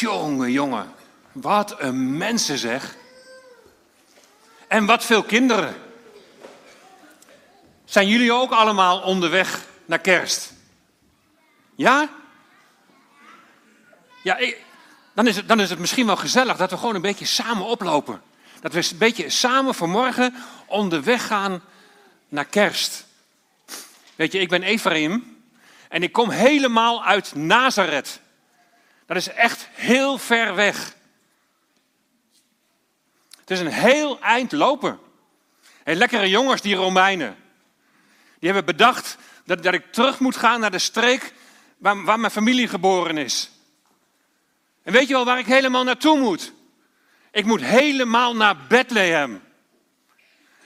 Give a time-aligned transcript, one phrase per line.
[0.00, 0.92] Jongen, jongen.
[1.32, 2.96] Wat een mensen zeg.
[4.68, 5.74] En wat veel kinderen.
[7.84, 10.52] Zijn jullie ook allemaal onderweg naar kerst?
[11.74, 12.08] Ja?
[14.22, 14.38] Ja,
[15.14, 17.66] dan, is het, dan is het misschien wel gezellig dat we gewoon een beetje samen
[17.66, 18.22] oplopen.
[18.60, 20.34] Dat we een beetje samen vanmorgen
[20.66, 21.62] onderweg gaan
[22.28, 23.06] naar kerst.
[24.16, 25.42] Weet je, ik ben Ephraim
[25.88, 28.20] en ik kom helemaal uit Nazareth.
[29.06, 30.94] Dat is echt heel ver weg.
[33.40, 34.98] Het is een heel eind lopen.
[35.82, 37.36] Hey, lekkere jongens, die Romeinen.
[38.38, 41.32] Die hebben bedacht dat, dat ik terug moet gaan naar de streek
[41.78, 43.50] waar, waar mijn familie geboren is.
[44.82, 46.52] En weet je wel waar ik helemaal naartoe moet?
[47.30, 49.42] Ik moet helemaal naar Bethlehem.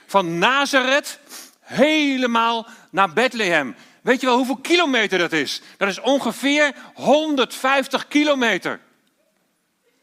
[0.05, 1.19] Van Nazareth
[1.59, 3.75] helemaal naar Bethlehem.
[4.01, 5.61] Weet je wel hoeveel kilometer dat is?
[5.77, 8.79] Dat is ongeveer 150 kilometer.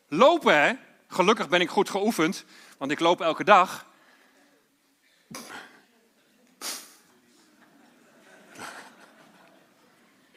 [0.09, 0.73] Lopen, hè?
[1.09, 2.45] Gelukkig ben ik goed geoefend,
[2.79, 3.87] want ik loop elke dag.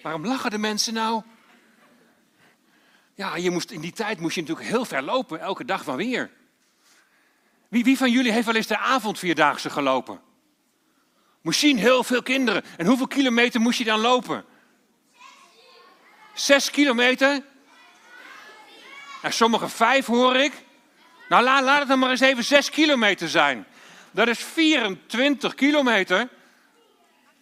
[0.02, 1.23] Waarom lachen de mensen nou?
[3.16, 5.96] Ja, je moest, in die tijd moest je natuurlijk heel ver lopen, elke dag van
[5.96, 6.32] weer.
[7.68, 10.29] Wie, wie van jullie heeft wel eens de avondvierdaagse gelopen?
[11.42, 12.64] Misschien heel veel kinderen.
[12.78, 14.45] En hoeveel kilometer moest je dan lopen?
[16.34, 17.44] Zes kilometer?
[19.22, 20.54] En sommige vijf hoor ik.
[21.30, 23.66] Nou, laat, laat het dan maar eens even zes kilometer zijn.
[24.12, 26.30] Dat is 24 kilometer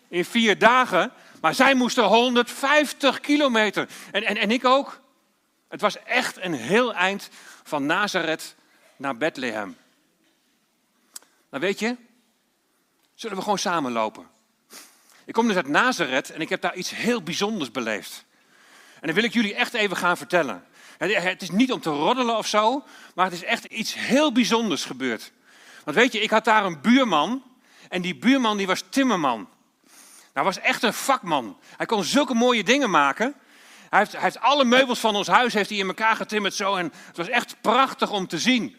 [0.08, 1.12] in vier dagen.
[1.42, 3.88] Maar zij moesten 150 kilometer.
[4.12, 5.02] En, en, en ik ook.
[5.70, 7.30] Het was echt een heel eind
[7.64, 8.56] van Nazareth
[8.96, 9.78] naar Bethlehem.
[11.50, 11.96] Nou weet je,
[13.18, 14.28] zullen we gewoon samen lopen.
[15.26, 18.26] Ik kom dus uit Nazareth en ik heb daar iets heel bijzonders beleefd.
[19.00, 20.66] En dat wil ik jullie echt even gaan vertellen.
[20.98, 22.84] Het is niet om te roddelen of zo,
[23.16, 25.32] maar het is echt iets heel bijzonders gebeurd.
[25.84, 27.44] Want weet je, ik had daar een buurman
[27.90, 29.50] en die buurman die was timmerman.
[30.34, 31.60] Nou, was echt een vakman.
[31.78, 33.36] Hij kon zulke mooie dingen maken.
[33.90, 36.76] Hij heeft, hij heeft alle meubels van ons huis heeft hij in elkaar getimmerd zo.
[36.76, 38.76] En het was echt prachtig om te zien.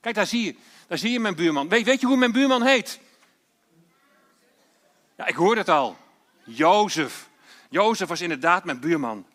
[0.00, 0.56] Kijk, daar zie je,
[0.86, 1.68] daar zie je mijn buurman.
[1.68, 3.00] Weet, weet je hoe mijn buurman heet?
[5.18, 5.96] Ja, ik hoorde het al.
[6.44, 7.28] Jozef.
[7.70, 9.26] Jozef was inderdaad mijn buurman.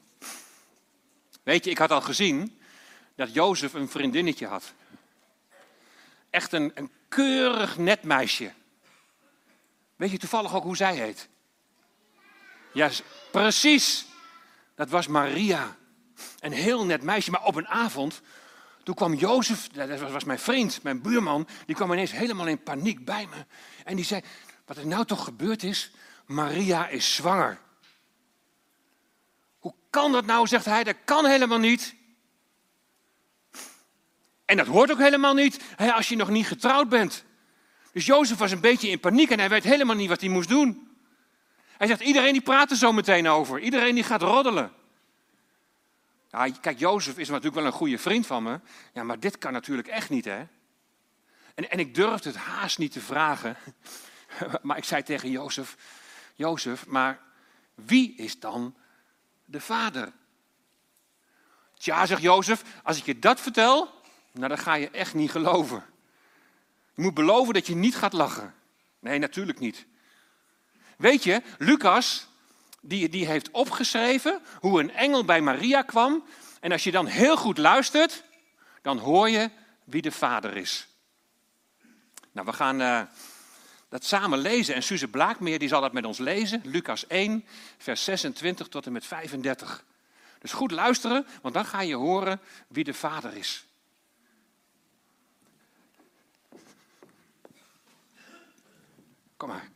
[1.43, 2.59] Weet je, ik had al gezien
[3.15, 4.73] dat Jozef een vriendinnetje had.
[6.29, 8.53] Echt een, een keurig net meisje.
[9.95, 11.29] Weet je toevallig ook hoe zij heet?
[12.73, 12.89] Ja,
[13.31, 14.05] precies.
[14.75, 15.77] Dat was Maria.
[16.39, 18.21] Een heel net meisje, maar op een avond,
[18.83, 23.05] toen kwam Jozef, dat was mijn vriend, mijn buurman, die kwam ineens helemaal in paniek
[23.05, 23.45] bij me.
[23.83, 24.21] En die zei,
[24.65, 25.91] wat er nou toch gebeurd is,
[26.25, 27.59] Maria is zwanger.
[29.59, 31.95] Hoe kan dat nou, zegt hij, dat kan helemaal niet.
[34.45, 37.23] En dat hoort ook helemaal niet als je nog niet getrouwd bent.
[37.91, 40.49] Dus Jozef was een beetje in paniek en hij weet helemaal niet wat hij moest
[40.49, 40.87] doen.
[41.77, 43.59] Hij zegt, iedereen die praat er zo meteen over.
[43.59, 44.71] Iedereen die gaat roddelen.
[46.31, 48.59] Ja, kijk, Jozef is natuurlijk wel een goede vriend van me.
[48.93, 50.43] Ja, maar dit kan natuurlijk echt niet, hè?
[51.55, 53.57] En, en ik durfde het haast niet te vragen.
[54.61, 55.77] Maar ik zei tegen Jozef,
[56.35, 57.19] Jozef, maar
[57.75, 58.75] wie is dan
[59.45, 60.11] de vader?
[61.73, 64.01] Tja, zegt Jozef, als ik je dat vertel,
[64.31, 65.83] nou dan ga je echt niet geloven.
[66.93, 68.55] Je moet beloven dat je niet gaat lachen.
[68.99, 69.85] Nee, natuurlijk niet.
[70.97, 72.27] Weet je, Lucas,
[72.81, 76.23] die, die heeft opgeschreven hoe een engel bij Maria kwam.
[76.59, 78.23] En als je dan heel goed luistert,
[78.81, 79.49] dan hoor je
[79.83, 80.87] wie de vader is.
[82.31, 83.01] Nou, we gaan uh,
[83.93, 84.75] dat samen lezen.
[84.75, 86.61] En Suze Blaakmeer die zal dat met ons lezen.
[86.63, 87.45] Lucas 1,
[87.77, 89.85] vers 26 tot en met 35.
[90.39, 93.65] Dus goed luisteren, want dan ga je horen wie de vader is.
[99.37, 99.71] Kom maar.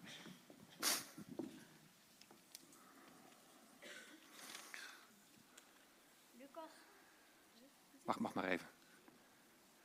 [8.04, 8.68] Mag, mag maar even.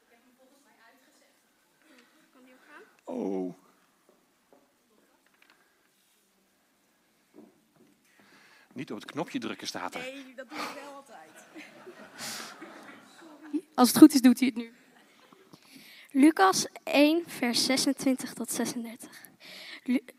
[0.01, 1.33] Ik heb hem volgens mij uitgezet.
[2.33, 2.83] Kan die ook gaan?
[3.05, 3.62] Oh.
[8.73, 10.01] Niet op het knopje drukken staat er.
[10.01, 11.31] Nee, dat doe ik wel altijd.
[13.75, 14.73] Als het goed is, doet hij het nu.
[16.11, 19.31] Lucas 1, vers 26 tot 36.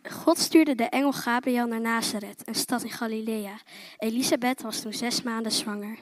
[0.04, 3.60] God stuurde de engel Gabriel naar Nazareth, een stad in Galilea.
[3.98, 5.98] Elisabeth was toen zes maanden zwanger.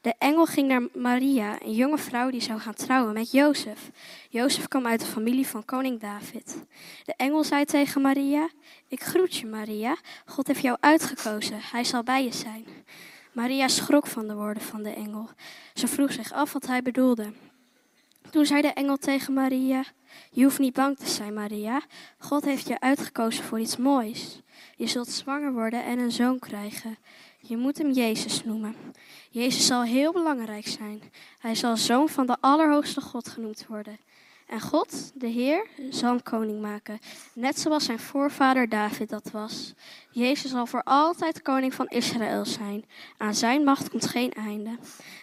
[0.00, 3.90] De engel ging naar Maria, een jonge vrouw die zou gaan trouwen met Jozef.
[4.28, 6.64] Jozef kwam uit de familie van koning David.
[7.04, 8.48] De engel zei tegen Maria:
[8.88, 9.96] Ik groet je, Maria.
[10.26, 11.58] God heeft jou uitgekozen.
[11.60, 12.66] Hij zal bij je zijn.
[13.32, 15.28] Maria schrok van de woorden van de engel.
[15.74, 17.32] Ze vroeg zich af wat hij bedoelde.
[18.30, 19.84] Toen zei de engel tegen Maria:
[20.30, 21.82] Je hoeft niet bang te zijn, Maria.
[22.18, 24.40] God heeft je uitgekozen voor iets moois.
[24.76, 26.98] Je zult zwanger worden en een zoon krijgen.
[27.40, 28.76] Je moet hem Jezus noemen.
[29.30, 31.02] Jezus zal heel belangrijk zijn.
[31.38, 33.98] Hij zal zoon van de Allerhoogste God genoemd worden.
[34.54, 36.98] En God, de Heer, zal hem koning maken,
[37.32, 39.74] net zoals zijn voorvader David dat was.
[40.10, 42.84] Jezus zal voor altijd koning van Israël zijn.
[43.16, 44.78] Aan zijn macht komt geen einde.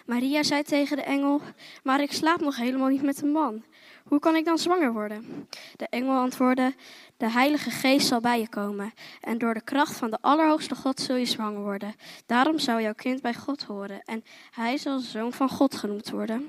[0.06, 1.40] Maria zei tegen de engel:
[1.82, 3.64] Maar ik slaap nog helemaal niet met een man.
[4.04, 5.48] Hoe kan ik dan zwanger worden?
[5.76, 6.74] De engel antwoordde:
[7.16, 8.92] De Heilige Geest zal bij je komen.
[9.20, 11.94] En door de kracht van de Allerhoogste God zul je zwanger worden.
[12.26, 14.02] Daarom zal jouw kind bij God horen.
[14.04, 16.48] En hij zal zoon van God genoemd worden.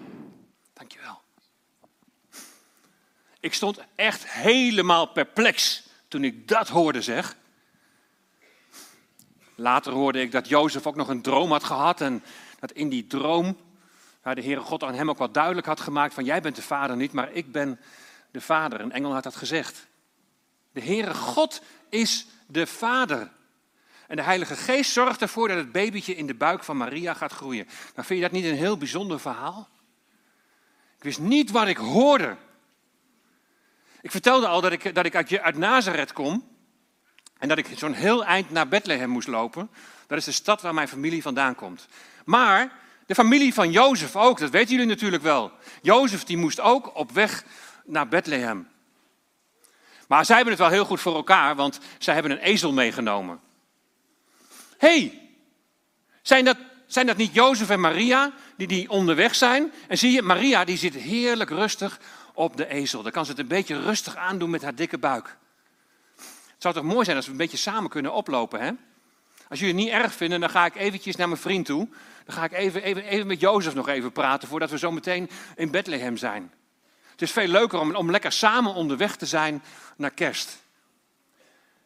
[0.73, 1.22] Dankjewel.
[3.43, 7.35] Ik stond echt helemaal perplex toen ik dat hoorde, zeg.
[9.55, 12.23] Later hoorde ik dat Jozef ook nog een droom had gehad en
[12.59, 13.57] dat in die droom
[14.21, 16.61] waar de Heere God aan hem ook wat duidelijk had gemaakt van jij bent de
[16.61, 17.79] vader niet, maar ik ben
[18.31, 18.81] de vader.
[18.81, 19.87] Een engel had dat gezegd.
[20.71, 23.31] De Heere God is de vader.
[24.07, 27.33] En de Heilige Geest zorgt ervoor dat het babytje in de buik van Maria gaat
[27.33, 27.65] groeien.
[27.65, 29.69] Nou, vind je dat niet een heel bijzonder verhaal?
[30.97, 32.37] Ik wist niet wat ik hoorde.
[34.03, 36.47] Ik vertelde al dat ik, dat ik uit, uit Nazareth kom.
[37.37, 39.69] En dat ik zo'n heel eind naar Bethlehem moest lopen.
[40.07, 41.87] Dat is de stad waar mijn familie vandaan komt.
[42.25, 42.71] Maar
[43.05, 45.51] de familie van Jozef ook, dat weten jullie natuurlijk wel.
[45.81, 47.43] Jozef die moest ook op weg
[47.85, 48.67] naar Bethlehem.
[50.07, 53.39] Maar zij hebben het wel heel goed voor elkaar, want zij hebben een ezel meegenomen.
[54.77, 55.21] hey,
[56.21, 56.57] zijn dat,
[56.93, 59.71] zijn dat niet Jozef en Maria die, die onderweg zijn?
[59.87, 61.99] En zie je, Maria die zit heerlijk rustig
[62.33, 63.03] op de ezel.
[63.03, 65.37] Dan kan ze het een beetje rustig aandoen met haar dikke buik.
[66.15, 68.71] Het zou toch mooi zijn als we een beetje samen kunnen oplopen, hè?
[69.49, 71.87] Als jullie het niet erg vinden, dan ga ik eventjes naar mijn vriend toe.
[72.25, 75.29] Dan ga ik even, even, even met Jozef nog even praten voordat we zo meteen
[75.55, 76.53] in Bethlehem zijn.
[77.11, 79.63] Het is veel leuker om, om lekker samen onderweg te zijn
[79.97, 80.63] naar kerst.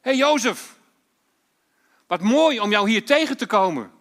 [0.02, 0.76] Hé hey Jozef,
[2.08, 3.92] wat mooi om jou hier tegen te komen.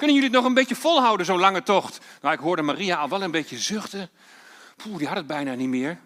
[0.00, 1.98] Kunnen jullie het nog een beetje volhouden, zo'n lange tocht?
[2.20, 4.10] Nou, ik hoorde Maria al wel een beetje zuchten.
[4.76, 6.00] Poeh, die had het bijna niet meer.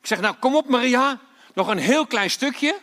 [0.00, 1.20] Ik zeg, nou kom op Maria,
[1.54, 2.80] nog een heel klein stukje.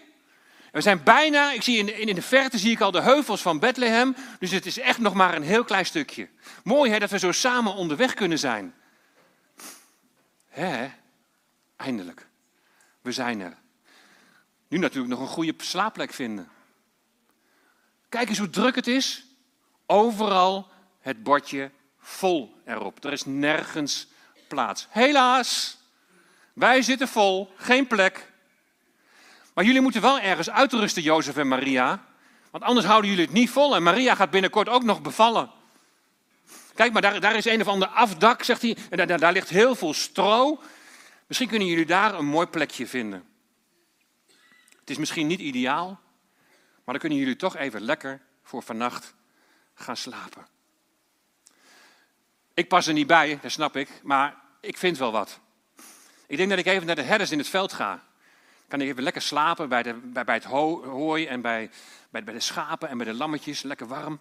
[0.72, 3.60] We zijn bijna, ik zie in, in de verte zie ik al de heuvels van
[3.60, 4.16] Bethlehem.
[4.40, 6.30] Dus het is echt nog maar een heel klein stukje.
[6.64, 8.74] Mooi hè, dat we zo samen onderweg kunnen zijn.
[10.50, 10.92] Hè,
[11.76, 12.28] eindelijk.
[13.02, 13.58] We zijn er.
[14.68, 16.50] Nu natuurlijk nog een goede slaapplek vinden.
[18.10, 19.26] Kijk eens hoe druk het is.
[19.86, 20.68] Overal
[21.00, 23.04] het bordje vol erop.
[23.04, 24.08] Er is nergens
[24.48, 24.88] plaats.
[24.90, 25.78] Helaas,
[26.54, 28.32] wij zitten vol, geen plek.
[29.54, 32.06] Maar jullie moeten wel ergens uitrusten, Jozef en Maria.
[32.52, 33.76] Want anders houden jullie het niet vol.
[33.76, 35.52] En Maria gaat binnenkort ook nog bevallen.
[36.74, 38.78] Kijk, maar daar, daar is een of ander afdak, zegt hij.
[38.90, 40.62] En daar, daar ligt heel veel stro.
[41.28, 43.26] Misschien kunnen jullie daar een mooi plekje vinden.
[44.80, 45.88] Het is misschien niet ideaal,
[46.84, 49.15] maar dan kunnen jullie toch even lekker voor vannacht
[49.76, 50.48] gaan slapen.
[52.54, 55.40] Ik pas er niet bij, dat snap ik, maar ik vind wel wat.
[56.28, 58.04] Ik denk dat ik even naar de herders in het veld ga.
[58.68, 61.70] Kan ik even lekker slapen bij, de, bij, het hooi en bij,
[62.10, 64.20] bij, bij, de schapen en bij de lammetjes, lekker warm.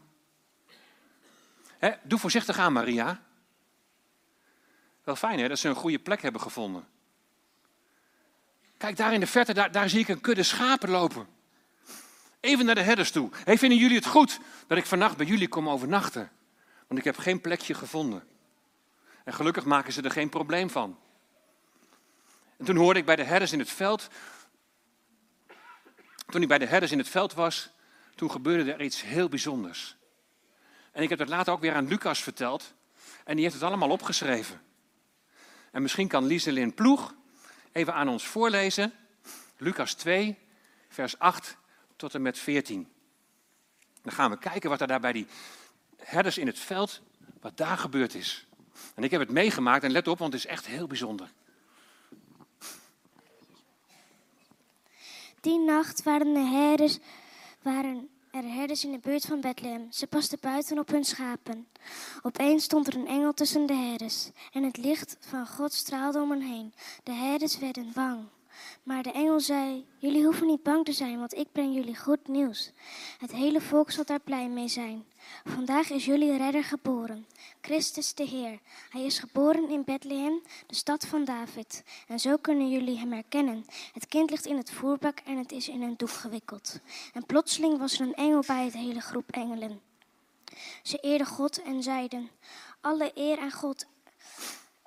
[2.02, 3.22] doe voorzichtig aan, Maria.
[5.04, 6.86] Wel fijn hè, dat ze een goede plek hebben gevonden.
[8.76, 11.33] Kijk, daar in de verte, daar, daar zie ik een kudde schapen lopen.
[12.44, 13.30] Even naar de herders toe.
[13.44, 16.30] Hey, vinden jullie het goed dat ik vannacht bij jullie kom overnachten?
[16.86, 18.24] Want ik heb geen plekje gevonden.
[19.24, 20.98] En gelukkig maken ze er geen probleem van.
[22.58, 24.08] En toen hoorde ik bij de herders in het veld,
[26.26, 27.70] toen ik bij de herders in het veld was,
[28.14, 29.96] toen gebeurde er iets heel bijzonders.
[30.92, 32.74] En ik heb het later ook weer aan Lucas verteld.
[33.24, 34.60] En die heeft het allemaal opgeschreven.
[35.70, 37.14] En misschien kan Lieselin Ploeg
[37.72, 38.92] even aan ons voorlezen.
[39.56, 40.38] Lucas 2,
[40.88, 41.56] vers 8
[41.96, 42.88] tot en met 14.
[44.02, 45.26] Dan gaan we kijken wat er daar bij die
[45.96, 47.00] herders in het veld,
[47.40, 48.46] wat daar gebeurd is.
[48.94, 51.32] En ik heb het meegemaakt en let op, want het is echt heel bijzonder.
[55.40, 56.98] Die nacht waren, de herders,
[57.62, 59.92] waren er herders in de buurt van Bethlehem.
[59.92, 61.66] Ze pasten buiten op hun schapen.
[62.22, 66.30] Opeens stond er een engel tussen de herders en het licht van God straalde om
[66.30, 66.74] hen heen.
[67.02, 68.24] De herders werden bang.
[68.82, 72.28] Maar de engel zei: Jullie hoeven niet bang te zijn, want ik breng jullie goed
[72.28, 72.70] nieuws.
[73.18, 75.04] Het hele volk zal daar blij mee zijn.
[75.44, 77.26] Vandaag is jullie redder geboren,
[77.60, 78.58] Christus de Heer.
[78.90, 81.82] Hij is geboren in Bethlehem, de stad van David.
[82.08, 83.64] En zo kunnen jullie hem herkennen.
[83.92, 86.80] Het kind ligt in het voerbak en het is in een doek gewikkeld.
[87.12, 89.80] En plotseling was er een engel bij het hele groep engelen.
[90.82, 92.30] Ze eerden God en zeiden:
[92.80, 93.86] Alle eer aan God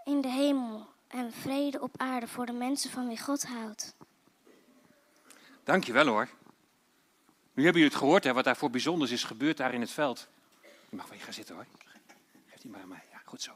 [0.06, 3.96] in de hemel en vrede op aarde voor de mensen van wie God houdt.
[5.64, 6.30] Dankjewel hoor.
[7.54, 9.92] Nu hebben jullie het gehoord hè, wat daar voor bijzonders is gebeurd daar in het
[9.92, 10.28] veld.
[10.90, 11.66] Je mag wel gaan zitten hoor.
[12.48, 13.04] Geef die maar aan mij.
[13.12, 13.52] Ja, goed zo.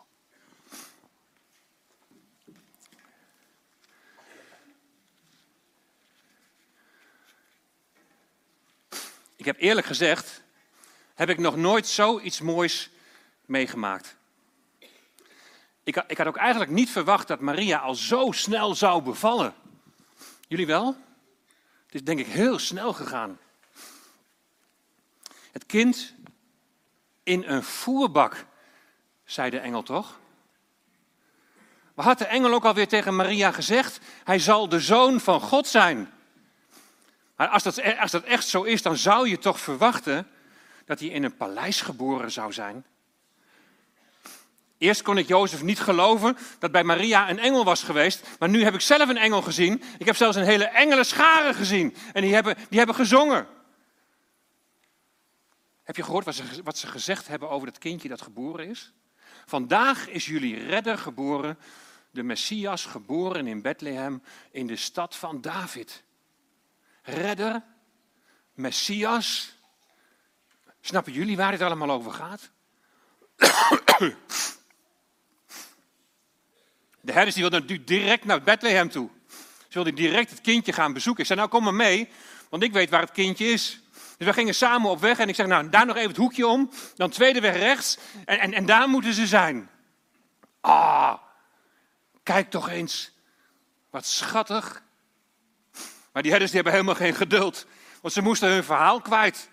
[9.35, 10.41] Ik heb eerlijk gezegd,
[11.13, 12.89] heb ik nog nooit zoiets moois
[13.45, 14.15] meegemaakt.
[15.83, 19.53] Ik, ik had ook eigenlijk niet verwacht dat Maria al zo snel zou bevallen.
[20.47, 20.95] Jullie wel?
[21.85, 23.39] Het is denk ik heel snel gegaan.
[25.51, 26.13] Het kind
[27.23, 28.45] in een voerbak,
[29.23, 30.19] zei de engel toch?
[31.93, 33.99] Wat had de engel ook alweer tegen Maria gezegd?
[34.23, 36.13] Hij zal de zoon van God zijn.
[37.35, 40.27] Maar als dat, e- als dat echt zo is, dan zou je toch verwachten
[40.85, 42.85] dat hij in een paleis geboren zou zijn.
[44.81, 48.63] Eerst kon ik Jozef niet geloven dat bij Maria een engel was geweest, maar nu
[48.63, 49.83] heb ik zelf een engel gezien.
[49.97, 53.47] Ik heb zelfs een hele engelenschare gezien en die hebben, die hebben gezongen.
[55.83, 58.93] Heb je gehoord wat ze, wat ze gezegd hebben over dat kindje dat geboren is?
[59.45, 61.57] Vandaag is jullie redder geboren,
[62.11, 66.03] de Messias geboren in Bethlehem in de stad van David.
[67.01, 67.63] Redder,
[68.53, 69.55] Messias.
[70.79, 72.51] Snappen jullie waar dit allemaal over gaat?
[77.01, 79.09] De herders die wilden natuurlijk direct naar Bethlehem toe.
[79.71, 81.21] Ze wilden direct het kindje gaan bezoeken.
[81.21, 82.09] Ik zei, nou kom maar mee,
[82.49, 83.81] want ik weet waar het kindje is.
[84.17, 86.47] Dus we gingen samen op weg en ik zeg, nou daar nog even het hoekje
[86.47, 89.69] om, dan tweede weg rechts en, en, en daar moeten ze zijn.
[90.59, 91.13] Ah,
[92.23, 93.11] kijk toch eens,
[93.89, 94.83] wat schattig.
[96.11, 97.65] Maar die herders die hebben helemaal geen geduld,
[98.01, 99.49] want ze moesten hun verhaal kwijt.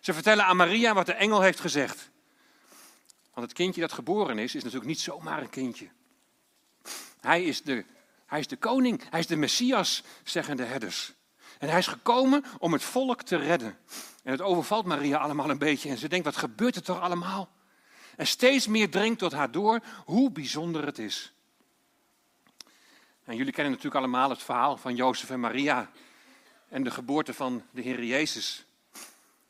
[0.00, 2.10] Ze vertellen aan Maria wat de engel heeft gezegd.
[3.34, 5.88] Want het kindje dat geboren is, is natuurlijk niet zomaar een kindje.
[7.22, 7.84] Hij is de,
[8.26, 11.12] hij is de koning, hij is de Messias, zeggen de herders.
[11.58, 13.78] En hij is gekomen om het volk te redden.
[14.22, 17.50] En het overvalt Maria allemaal een beetje en ze denkt, wat gebeurt er toch allemaal?
[18.16, 21.32] En steeds meer dringt tot haar door hoe bijzonder het is.
[23.24, 25.90] En jullie kennen natuurlijk allemaal het verhaal van Jozef en Maria
[26.68, 28.64] en de geboorte van de Heer Jezus.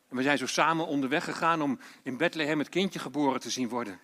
[0.08, 3.68] En we zijn zo samen onderweg gegaan om in Bethlehem het kindje geboren te zien
[3.68, 4.00] worden.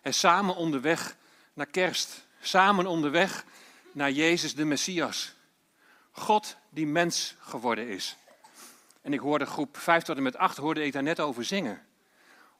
[0.00, 1.16] En samen onderweg
[1.52, 2.28] naar kerst.
[2.40, 3.44] Samen onderweg
[3.92, 5.34] naar Jezus de Messias.
[6.10, 8.16] God die mens geworden is.
[9.02, 11.86] En ik hoorde groep 5 tot en met 8 hoorde ik daar net over zingen.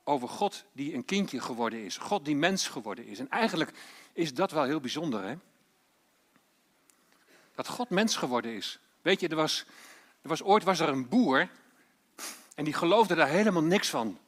[0.05, 1.97] Over God die een kindje geworden is.
[1.97, 3.19] God die mens geworden is.
[3.19, 3.73] En eigenlijk
[4.13, 5.35] is dat wel heel bijzonder hè.
[7.55, 8.79] Dat God mens geworden is.
[9.03, 9.65] Weet je, er was,
[10.23, 11.49] er was ooit was er een boer
[12.55, 14.19] en die geloofde daar helemaal niks van.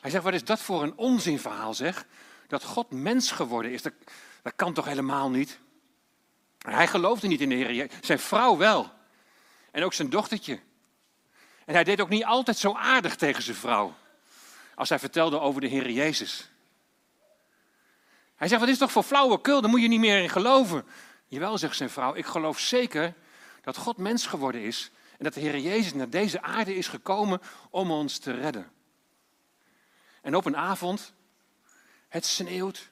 [0.00, 2.06] Hij zegt, wat is dat voor een onzinverhaal zeg?
[2.46, 3.92] Dat God mens geworden is, dat,
[4.42, 5.58] dat kan toch helemaal niet?
[6.58, 7.90] Hij geloofde niet in de Heer.
[8.00, 8.92] Zijn vrouw wel.
[9.70, 10.60] En ook zijn dochtertje.
[11.64, 13.94] En hij deed ook niet altijd zo aardig tegen zijn vrouw.
[14.74, 16.50] Als hij vertelde over de Heer Jezus.
[18.36, 20.86] Hij zegt, wat is toch voor flauwekul, daar moet je niet meer in geloven.
[21.26, 23.14] Jawel, zegt zijn vrouw, ik geloof zeker
[23.62, 24.90] dat God mens geworden is.
[25.18, 27.40] En dat de Heer Jezus naar deze aarde is gekomen
[27.70, 28.70] om ons te redden.
[30.22, 31.12] En op een avond,
[32.08, 32.88] het sneeuwt,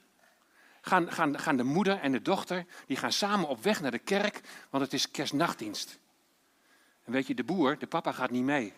[0.88, 3.98] gaan, gaan, gaan de moeder en de dochter, die gaan samen op weg naar de
[3.98, 4.40] kerk,
[4.70, 5.98] want het is kerstnachtdienst.
[7.04, 8.72] En weet je, de boer, de papa gaat niet mee.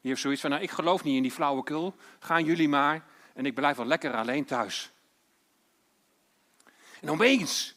[0.00, 3.04] Die heeft zoiets van, nou ik geloof niet in die flauwekul, gaan jullie maar
[3.34, 4.90] en ik blijf wel lekker alleen thuis.
[7.00, 7.74] En opeens,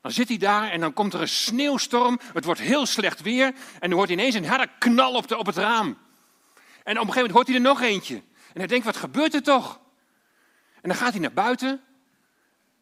[0.00, 3.54] dan zit hij daar en dan komt er een sneeuwstorm, het wordt heel slecht weer
[3.78, 5.86] en dan hoort ineens een harde knal op, de, op het raam.
[5.86, 8.16] En op een gegeven moment hoort hij er nog eentje.
[8.52, 9.80] En hij denkt, wat gebeurt er toch?
[10.80, 11.80] En dan gaat hij naar buiten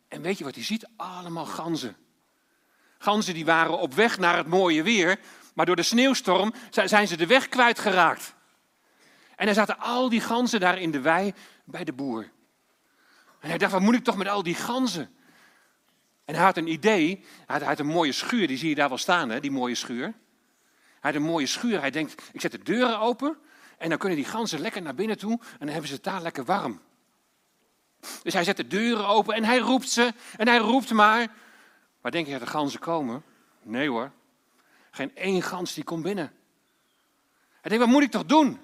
[0.09, 0.89] en weet je wat hij ziet?
[0.97, 1.97] Allemaal ganzen.
[2.99, 5.19] Ganzen die waren op weg naar het mooie weer,
[5.55, 8.35] maar door de sneeuwstorm zijn ze de weg kwijtgeraakt.
[9.37, 11.35] En er zaten al die ganzen daar in de wei
[11.65, 12.31] bij de boer.
[13.41, 15.11] En hij dacht, wat moet ik toch met al die ganzen?
[16.25, 18.75] En hij had een idee, hij had, hij had een mooie schuur, die zie je
[18.75, 20.05] daar wel staan, hè, die mooie schuur.
[21.01, 23.39] Hij had een mooie schuur, hij denkt, ik zet de deuren open
[23.79, 26.23] en dan kunnen die ganzen lekker naar binnen toe en dan hebben ze het daar
[26.23, 26.81] lekker warm.
[28.23, 31.27] Dus hij zet de deuren open en hij roept ze en hij roept maar.
[32.01, 33.23] Maar denk je dat de ganzen komen?
[33.63, 34.13] Nee hoor,
[34.91, 36.33] geen één gans die komt binnen.
[37.61, 38.61] Hij denkt, wat moet ik toch doen?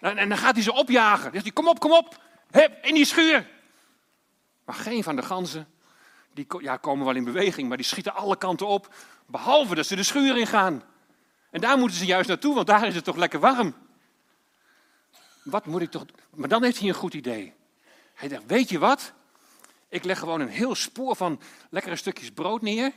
[0.00, 1.22] En, en dan gaat hij ze opjagen.
[1.22, 3.48] Dan zegt hij, kom op, kom op, Hup, in die schuur.
[4.64, 5.68] Maar geen van de ganzen,
[6.34, 8.94] die ja, komen wel in beweging, maar die schieten alle kanten op.
[9.26, 10.82] Behalve dat ze de schuur in gaan.
[11.50, 13.74] En daar moeten ze juist naartoe, want daar is het toch lekker warm.
[15.42, 16.04] wat moet ik toch...
[16.34, 17.54] Maar dan heeft hij een goed idee.
[18.20, 19.12] Hij dacht, weet je wat?
[19.88, 22.92] Ik leg gewoon een heel spoor van lekkere stukjes brood neer.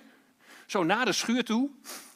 [0.66, 1.70] Zo naar de schuur toe.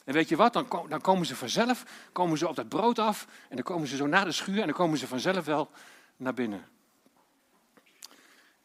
[0.04, 3.26] En weet je wat, dan, komen ze vanzelf komen ze op dat brood af.
[3.48, 5.70] En dan komen ze zo naar de schuur en dan komen ze vanzelf wel
[6.16, 6.66] naar binnen.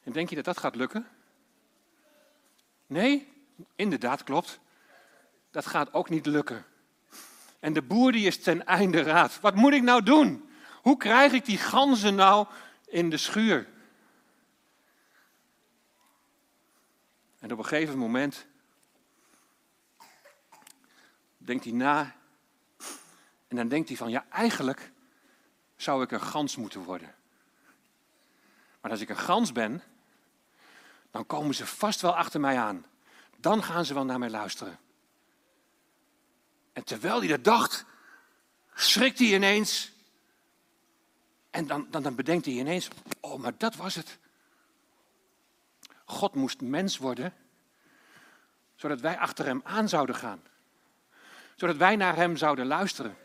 [0.03, 1.07] En denk je dat dat gaat lukken?
[2.88, 3.27] Nee,
[3.75, 4.59] inderdaad klopt.
[5.51, 6.65] Dat gaat ook niet lukken.
[7.59, 9.39] En de boer die is ten einde raad.
[9.41, 10.50] Wat moet ik nou doen?
[10.81, 12.47] Hoe krijg ik die ganzen nou
[12.85, 13.71] in de schuur?
[17.43, 18.45] En op een gegeven moment
[21.38, 22.15] denkt hij na.
[23.47, 24.91] En dan denkt hij van, ja, eigenlijk
[25.75, 27.15] zou ik een gans moeten worden.
[28.81, 29.83] Maar als ik een gans ben,
[31.12, 32.85] dan komen ze vast wel achter mij aan.
[33.38, 34.79] Dan gaan ze wel naar mij luisteren.
[36.73, 37.85] En terwijl hij dat dacht,
[38.73, 39.91] schrikt hij ineens.
[41.50, 42.88] En dan, dan, dan bedenkt hij ineens,
[43.19, 44.19] oh, maar dat was het.
[46.05, 47.33] God moest mens worden,
[48.75, 50.41] zodat wij achter hem aan zouden gaan.
[51.55, 53.17] Zodat wij naar hem zouden luisteren.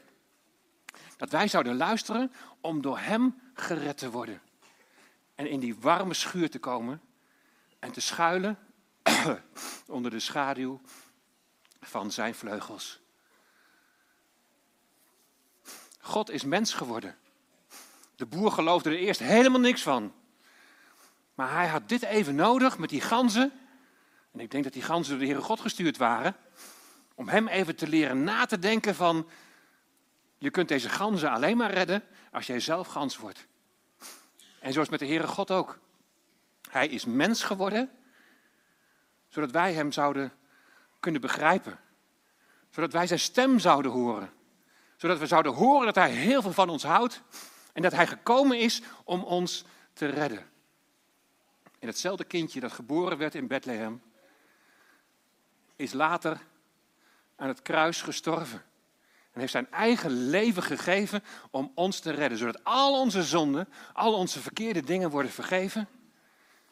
[1.17, 4.41] Dat wij zouden luisteren om door hem gered te worden.
[5.35, 7.01] En in die warme schuur te komen
[7.79, 8.59] en te schuilen
[9.87, 10.81] onder de schaduw
[11.81, 13.01] van zijn vleugels.
[16.01, 17.17] God is mens geworden.
[18.17, 20.13] De boer geloofde er eerst helemaal niks van.
[21.39, 23.53] Maar hij had dit even nodig met die ganzen.
[24.33, 26.37] En ik denk dat die ganzen door de Heere God gestuurd waren.
[27.15, 29.29] Om hem even te leren na te denken van...
[30.39, 32.03] Je kunt deze ganzen alleen maar redden
[32.33, 33.47] als jij zelf gans wordt.
[34.61, 35.79] En zoals met de Heere God ook.
[36.71, 37.91] Hij is mens geworden,
[39.29, 40.33] zodat wij hem zouden
[41.01, 41.79] kunnen begrijpen.
[42.71, 44.33] Zodat wij zijn stem zouden horen.
[44.97, 47.23] Zodat we zouden horen dat hij heel veel van ons houdt
[47.73, 50.57] en dat hij gekomen is om ons te redden.
[51.79, 54.03] En hetzelfde kindje dat geboren werd in Bethlehem,
[55.77, 56.41] is later
[57.37, 58.63] aan het kruis gestorven.
[59.33, 62.39] En heeft zijn eigen leven gegeven om ons te redden.
[62.39, 65.89] Zodat al onze zonden, al onze verkeerde dingen worden vergeven.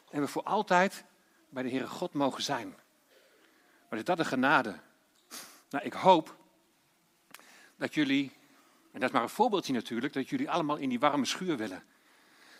[0.09, 1.03] En we voor altijd
[1.49, 2.75] bij de Heere God mogen zijn.
[3.89, 4.79] Maar is dat een genade?
[5.69, 6.35] Nou, ik hoop
[7.75, 8.31] dat jullie,
[8.91, 11.83] en dat is maar een voorbeeldje natuurlijk, dat jullie allemaal in die warme schuur willen.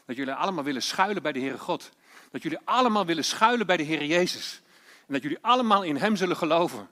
[0.05, 1.89] Dat jullie allemaal willen schuilen bij de Heere God.
[2.31, 4.61] Dat jullie allemaal willen schuilen bij de Heer Jezus.
[5.07, 6.87] En dat jullie allemaal in Hem zullen geloven.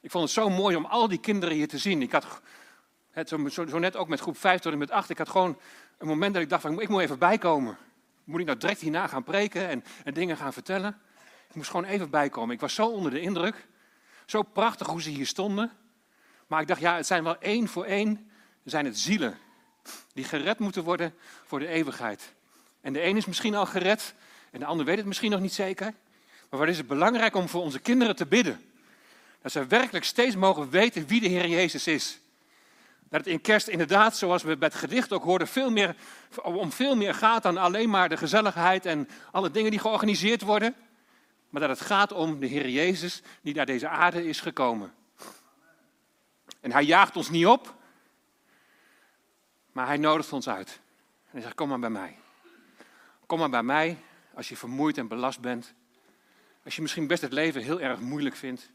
[0.00, 2.02] Ik vond het zo mooi om al die kinderen hier te zien.
[2.02, 2.40] Ik had
[3.10, 5.10] het zo, zo, net ook met groep 5 tot en met 8.
[5.10, 5.58] Ik had gewoon
[5.98, 7.78] een moment dat ik dacht van ik moet even bijkomen.
[8.24, 10.98] Moet ik nou direct hierna gaan preken en, en dingen gaan vertellen?
[11.48, 12.54] Ik moest gewoon even bijkomen.
[12.54, 13.66] Ik was zo onder de indruk.
[14.26, 15.72] Zo prachtig hoe ze hier stonden.
[16.46, 18.30] Maar ik dacht, ja, het zijn wel één voor één,
[18.64, 19.38] zijn het zielen.
[20.12, 22.34] Die gered moeten worden voor de eeuwigheid.
[22.80, 24.14] En de een is misschien al gered
[24.50, 25.94] en de ander weet het misschien nog niet zeker.
[26.50, 28.60] Maar wat is het belangrijk om voor onze kinderen te bidden?
[29.42, 32.20] Dat ze werkelijk steeds mogen weten wie de Heer Jezus is.
[33.08, 35.96] Dat het in kerst inderdaad, zoals we bij het gedicht ook hoorden, veel meer,
[36.42, 40.74] om veel meer gaat dan alleen maar de gezelligheid en alle dingen die georganiseerd worden.
[41.50, 44.94] Maar dat het gaat om de Heer Jezus die naar deze aarde is gekomen.
[46.60, 47.74] En hij jaagt ons niet op,
[49.72, 50.68] maar hij nodigt ons uit.
[51.24, 52.16] En hij zegt, kom maar bij mij.
[53.26, 53.98] Kom maar bij mij
[54.38, 55.74] als je vermoeid en belast bent.
[56.64, 58.70] Als je misschien best het leven heel erg moeilijk vindt.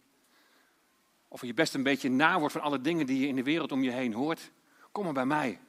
[1.28, 3.71] Of je best een beetje na wordt van alle dingen die je in de wereld
[3.71, 4.52] om je heen hoort.
[4.91, 5.60] Kom maar bij mij.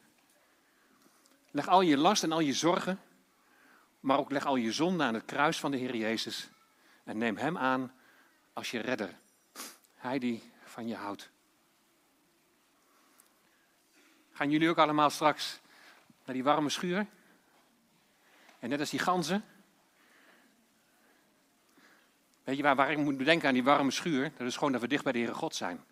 [1.51, 3.01] Leg al je last en al je zorgen,
[4.01, 6.49] maar ook leg al je zonde aan het kruis van de Heer Jezus.
[7.05, 7.93] En neem Hem aan
[8.53, 9.19] als je redder.
[9.95, 11.31] Hij die van je houdt.
[14.33, 15.61] Gaan jullie ook allemaal straks
[16.25, 17.07] naar die warme schuur?
[18.59, 19.45] En net als die ganzen.
[22.45, 24.33] Weet je waar, waar ik moet bedenken aan die warme schuur?
[24.37, 25.85] Dat is gewoon dat we dicht bij de Heere God zijn.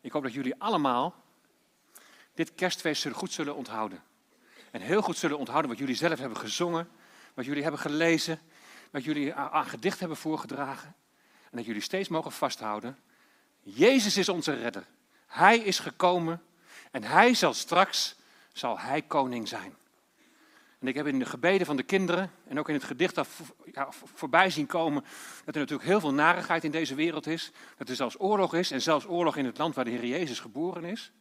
[0.00, 1.14] Ik hoop dat jullie allemaal
[2.34, 4.02] dit kerstfeest goed zullen onthouden.
[4.70, 6.88] En heel goed zullen onthouden wat jullie zelf hebben gezongen,
[7.34, 8.40] wat jullie hebben gelezen,
[8.90, 10.94] wat jullie aan gedicht hebben voorgedragen.
[11.50, 12.98] En dat jullie steeds mogen vasthouden.
[13.62, 14.86] Jezus is onze redder.
[15.26, 16.42] Hij is gekomen
[16.90, 18.16] en hij zal straks,
[18.52, 19.74] zal hij koning zijn.
[20.80, 23.20] En ik heb in de gebeden van de kinderen en ook in het gedicht
[23.72, 25.02] ja, voorbij zien komen
[25.44, 27.52] dat er natuurlijk heel veel narigheid in deze wereld is.
[27.76, 30.40] Dat er zelfs oorlog is en zelfs oorlog in het land waar de Heer Jezus
[30.40, 31.12] geboren is.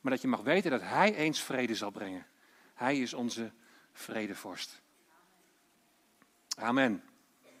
[0.00, 2.26] Maar dat je mag weten dat Hij eens vrede zal brengen.
[2.74, 3.52] Hij is onze
[3.92, 4.82] vredevorst.
[6.56, 7.02] Amen.